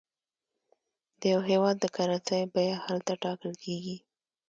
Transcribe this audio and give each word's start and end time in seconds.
د 1.19 1.21
یو 1.33 1.41
هېواد 1.49 1.75
د 1.79 1.85
کرنسۍ 1.95 2.41
بیه 2.53 2.75
هلته 2.85 3.13
ټاکل 3.23 3.53
کېږي. 3.63 3.97